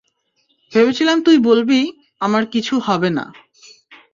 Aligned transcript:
ভেবেছিলাম 0.71 1.17
তুই 1.21 1.37
বলবি, 1.39 1.81
আমার 2.19 2.43
কিছু 2.45 2.73
হবে 2.79 3.09
না। 3.09 3.25